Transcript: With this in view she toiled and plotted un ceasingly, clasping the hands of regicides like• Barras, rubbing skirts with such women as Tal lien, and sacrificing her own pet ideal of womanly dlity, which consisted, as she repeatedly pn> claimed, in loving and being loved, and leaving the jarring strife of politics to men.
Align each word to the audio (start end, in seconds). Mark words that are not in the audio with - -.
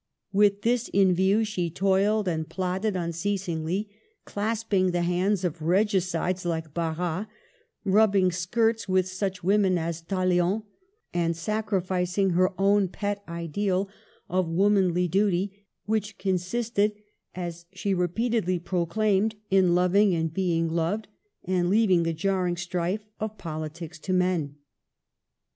With 0.33 0.63
this 0.63 0.87
in 0.91 1.13
view 1.13 1.43
she 1.45 1.69
toiled 1.69 2.27
and 2.27 2.49
plotted 2.49 2.97
un 2.97 3.11
ceasingly, 3.11 3.87
clasping 4.25 4.89
the 4.89 5.03
hands 5.03 5.43
of 5.43 5.61
regicides 5.61 6.43
like• 6.43 6.69
Barras, 6.73 7.27
rubbing 7.85 8.31
skirts 8.31 8.89
with 8.89 9.07
such 9.07 9.43
women 9.43 9.77
as 9.77 10.01
Tal 10.01 10.25
lien, 10.25 10.63
and 11.13 11.37
sacrificing 11.37 12.31
her 12.31 12.51
own 12.59 12.87
pet 12.87 13.23
ideal 13.27 13.89
of 14.27 14.49
womanly 14.49 15.07
dlity, 15.07 15.51
which 15.85 16.17
consisted, 16.17 16.93
as 17.35 17.67
she 17.71 17.93
repeatedly 17.93 18.59
pn> 18.59 18.89
claimed, 18.89 19.35
in 19.51 19.75
loving 19.75 20.15
and 20.15 20.33
being 20.33 20.67
loved, 20.67 21.09
and 21.45 21.69
leaving 21.69 22.01
the 22.01 22.11
jarring 22.13 22.57
strife 22.57 23.05
of 23.19 23.37
politics 23.37 23.99
to 23.99 24.13
men. 24.13 24.55